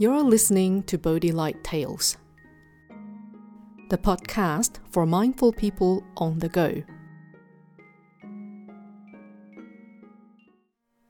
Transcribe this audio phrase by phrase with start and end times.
[0.00, 2.16] You're listening to Bodhi Light Tales,
[3.90, 6.82] the podcast for mindful people on the go.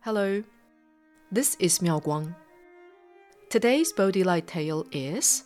[0.00, 0.42] Hello,
[1.30, 2.34] this is Miao Guang.
[3.48, 5.44] Today's Bodhi Light tale is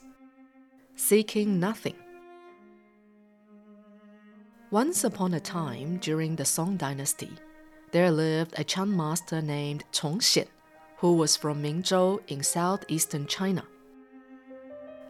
[0.97, 1.97] Seeking Nothing.
[4.71, 7.33] Once upon a time, during the Song Dynasty,
[7.93, 10.49] there lived a Chan master named Chong Xian,
[11.05, 13.63] who was from Mingzhou in southeastern China.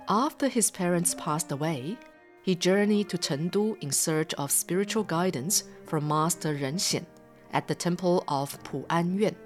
[0.09, 1.97] After his parents passed away,
[2.43, 7.07] he journeyed to Chengdu in search of spiritual guidance from Master Ren Xian
[7.53, 9.37] at the temple of Pu'an Yuan.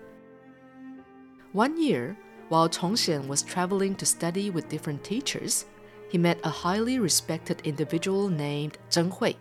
[1.52, 2.16] One year,
[2.48, 5.66] while Chongxian was traveling to study with different teachers,
[6.08, 9.34] he met a highly respected individual named Zheng Hui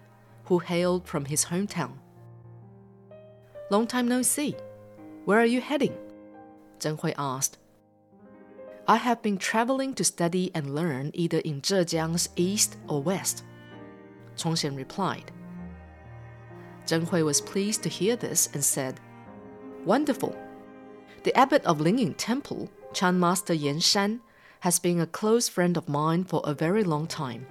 [0.44, 1.94] who hailed from his hometown.
[3.72, 4.58] Long time no see.
[5.24, 5.96] Where are you heading?
[6.80, 7.58] Zheng Hui asked.
[8.88, 13.44] I have been traveling to study and learn either in Zhejiang's east or west.
[14.38, 15.32] Chongxian replied.
[16.86, 19.00] Zheng Hui was pleased to hear this and said,
[19.84, 20.38] Wonderful.
[21.24, 24.22] The abbot of Lingyin Temple, Chan Master Yan Shan,
[24.62, 27.46] has been a close friend of mine for a very long time.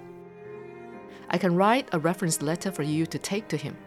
[1.29, 3.77] I can write a reference letter for you to take to him.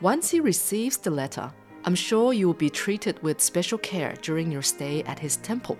[0.00, 1.52] Once he receives the letter,
[1.86, 5.78] I'm sure you will be treated with special care during your stay at his temple.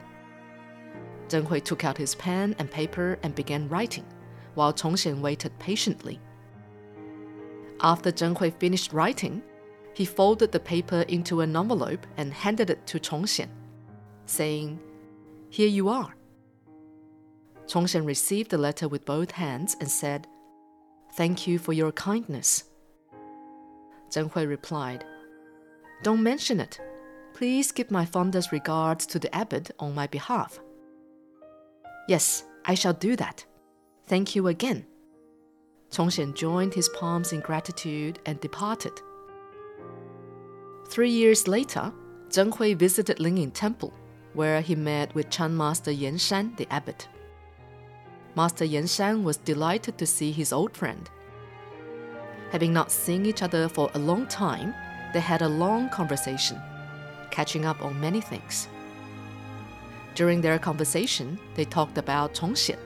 [1.26, 4.04] Zheng Hui took out his pen and paper and began writing,
[4.54, 6.20] while Chongxian waited patiently.
[7.80, 9.42] After Zheng Hui finished writing,
[9.94, 13.48] he folded the paper into an envelope and handed it to Chongxian,
[14.26, 14.78] saying,
[15.50, 16.14] Here you are.
[17.66, 20.28] Chongxian received the letter with both hands and said,
[21.14, 22.62] Thank you for your kindness.
[24.08, 25.04] Zheng Hui replied,
[26.02, 26.80] Don't mention it.
[27.34, 30.58] Please give my fondest regards to the abbot on my behalf.
[32.08, 33.44] Yes, I shall do that.
[34.06, 34.86] Thank you again.
[35.90, 38.92] Chongxian joined his palms in gratitude and departed.
[40.88, 41.92] Three years later,
[42.28, 43.92] Zheng Hui visited Lingyin Temple,
[44.34, 47.08] where he met with Chan Master Yan Shan, the abbot.
[48.34, 51.08] Master Yan Shan was delighted to see his old friend.
[52.50, 54.74] Having not seen each other for a long time,
[55.16, 56.60] they had a long conversation,
[57.30, 58.68] catching up on many things.
[60.14, 62.76] During their conversation, they talked about Chongxian.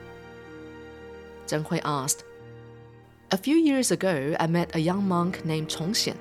[1.45, 2.23] Zheng Hui asked,
[3.31, 6.15] A few years ago, I met a young monk named Chongxian.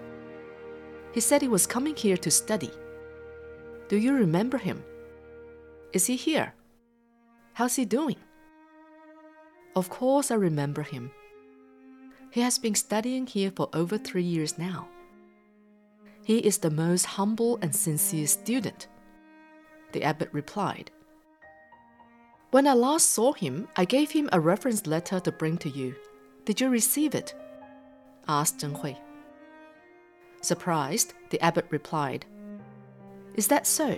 [1.14, 2.72] He said he was coming here to study.
[3.88, 4.82] Do you remember him?
[5.92, 6.54] Is he here?
[7.52, 8.16] How's he doing?
[9.76, 11.12] Of course, I remember him.
[12.32, 14.88] He has been studying here for over three years now.
[16.30, 18.86] He is the most humble and sincere student.
[19.90, 20.92] The abbot replied.
[22.52, 25.96] When I last saw him, I gave him a reference letter to bring to you.
[26.44, 27.34] Did you receive it?
[28.28, 28.94] asked Zheng Hui.
[30.40, 32.26] Surprised, the abbot replied,
[33.34, 33.96] Is that so?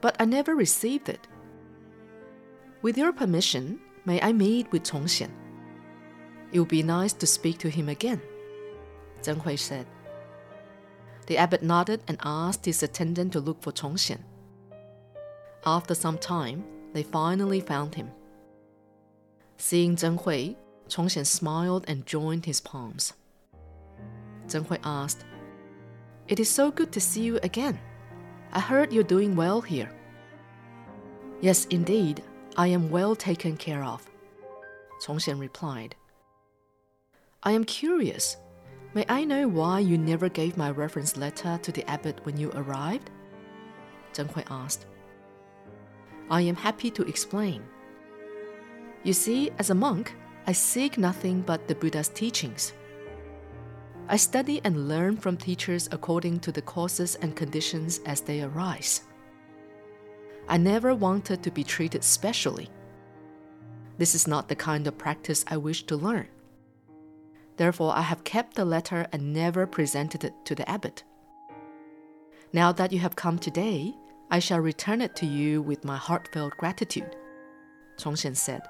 [0.00, 1.26] But I never received it.
[2.82, 5.32] With your permission, May I meet with Chongxian?
[6.52, 8.22] It would be nice to speak to him again,
[9.22, 9.88] Zheng Hui said.
[11.26, 14.20] The abbot nodded and asked his attendant to look for Chongxian.
[15.64, 18.10] After some time, they finally found him.
[19.56, 20.56] Seeing Zheng Hui,
[20.88, 23.12] Chongxian smiled and joined his palms.
[24.48, 25.24] Zheng Hui asked,
[26.26, 27.78] It is so good to see you again.
[28.52, 29.90] I heard you're doing well here.
[31.40, 32.22] Yes, indeed,
[32.56, 34.08] I am well taken care of.
[35.02, 35.94] Chongxian replied.
[37.42, 38.36] I am curious.
[38.94, 42.50] May I know why you never gave my reference letter to the abbot when you
[42.54, 43.10] arrived?
[44.12, 44.84] Zheng Hui asked.
[46.30, 47.62] I am happy to explain.
[49.02, 50.14] You see, as a monk,
[50.46, 52.74] I seek nothing but the Buddha's teachings.
[54.08, 59.04] I study and learn from teachers according to the causes and conditions as they arise.
[60.48, 62.68] I never wanted to be treated specially.
[63.96, 66.28] This is not the kind of practice I wish to learn.
[67.56, 71.04] Therefore, I have kept the letter and never presented it to the abbot.
[72.52, 73.94] Now that you have come today,
[74.30, 77.16] I shall return it to you with my heartfelt gratitude,
[77.98, 78.62] Chongxian said.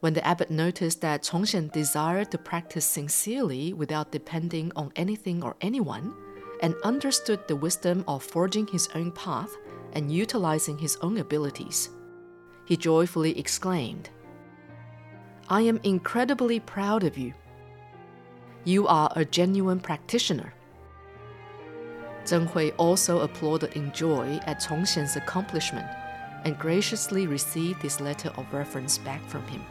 [0.00, 5.56] When the abbot noticed that Chongxian desired to practice sincerely without depending on anything or
[5.60, 6.14] anyone,
[6.60, 9.56] and understood the wisdom of forging his own path
[9.92, 11.90] and utilizing his own abilities,
[12.64, 14.10] he joyfully exclaimed,
[15.50, 17.32] I am incredibly proud of you.
[18.64, 20.52] You are a genuine practitioner.
[22.24, 25.86] Zheng Hui also applauded in joy at Chongxian's accomplishment,
[26.44, 29.64] and graciously received his letter of reference back from him.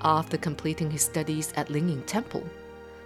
[0.00, 2.44] After completing his studies at Lingyin Temple,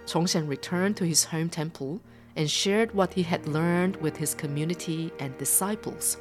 [0.05, 1.99] Chongxian returned to his home temple
[2.37, 6.17] and shared what he had learned with his community and disciples.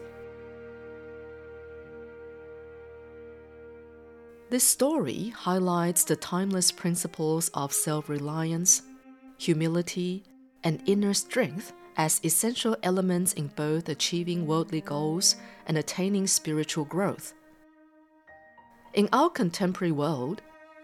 [4.52, 8.82] This story highlights the timeless principles of self reliance,
[9.38, 10.24] humility,
[10.62, 17.32] and inner strength as essential elements in both achieving worldly goals and attaining spiritual growth.
[18.92, 20.42] In our contemporary world,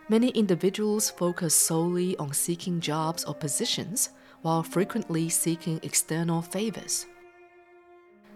[0.09, 4.09] many individuals focus solely on seeking jobs or positions
[4.41, 7.05] while frequently seeking external favors.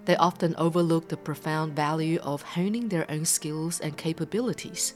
[0.05, 4.93] They often overlook the profound value of honing their own skills and capabilities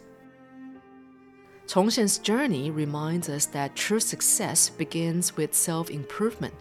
[1.66, 6.54] Chongxian's journey reminds us that true success begins with self improvement.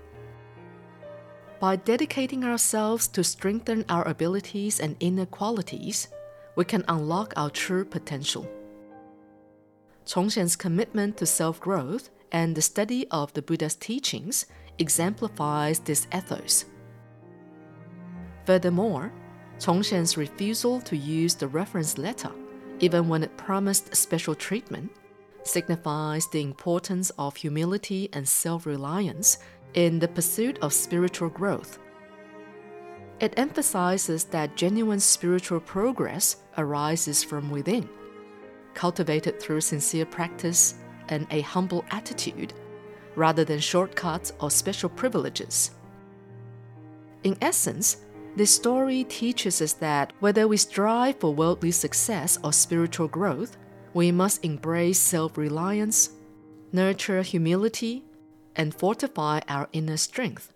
[1.59, 6.07] By dedicating ourselves to strengthen our abilities and inner qualities,
[6.55, 8.49] we can unlock our true potential.
[10.07, 14.47] Chongxian's commitment to self growth and the study of the Buddha's teachings
[14.79, 16.65] exemplifies this ethos.
[18.45, 19.13] Furthermore,
[19.59, 22.31] Chongxian's refusal to use the reference letter
[22.79, 24.91] even when it promised special treatment,
[25.43, 29.37] signifies the importance of humility and self reliance
[29.73, 31.79] in the pursuit of spiritual growth.
[33.19, 37.87] It emphasizes that genuine spiritual progress arises from within,
[38.73, 40.75] cultivated through sincere practice
[41.07, 42.53] and a humble attitude,
[43.15, 45.71] rather than shortcuts or special privileges.
[47.23, 48.04] In essence,
[48.35, 53.55] this story teaches us that whether we strive for worldly success or spiritual growth,
[53.93, 56.09] we must embrace self reliance,
[56.73, 58.03] nurture humility,
[58.55, 60.51] and fortify our inner strength.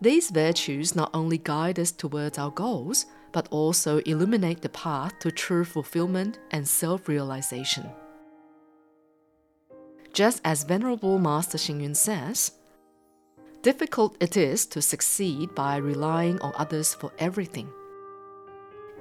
[0.00, 5.30] These virtues not only guide us towards our goals, but also illuminate the path to
[5.30, 7.88] true fulfillment and self realization.
[10.12, 12.52] Just as Venerable Master Xing says,
[13.66, 17.68] difficult it is to succeed by relying on others for everything.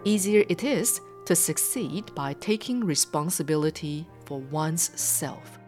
[0.06, 5.60] Easier it is to succeed by taking responsibility for one's self.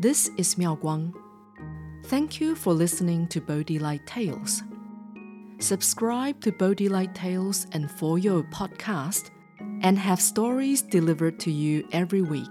[0.00, 1.14] This is Miao Guang.
[2.06, 4.64] Thank you for listening to Bodhi Light Tales.
[5.60, 9.30] Subscribe to Bodhi Light Tales and Foyo podcast
[9.80, 12.50] and have stories delivered to you every week.